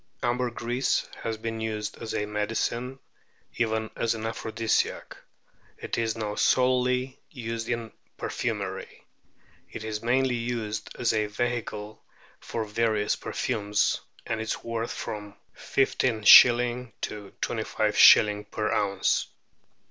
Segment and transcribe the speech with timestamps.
[0.23, 2.97] Ambergris has been used as a medicine,
[3.57, 5.15] even as an aphrodisiac;
[5.77, 9.05] it is now solely used in perfumery.
[9.69, 12.01] It is mainly used as a vehicle
[12.39, 15.53] for various perfumes, and is worth from 1
[15.85, 16.91] 5$.
[17.01, 18.45] to 255.
[18.49, 19.27] per ounce.